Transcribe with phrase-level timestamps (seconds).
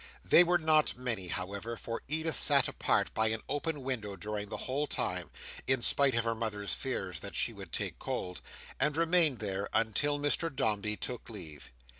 [0.25, 4.57] They were not many, however, for Edith sat apart by an open window during the
[4.65, 5.29] whole time
[5.67, 8.41] (in spite of her mother's fears that she would take cold),
[8.79, 11.69] and remained there until Mr Dombey took leave.